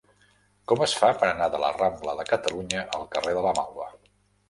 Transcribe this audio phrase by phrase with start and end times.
[0.71, 3.93] Com es fa per anar de la rambla de Catalunya al carrer de la Malva?